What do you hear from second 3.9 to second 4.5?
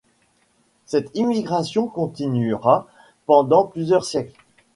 siècles.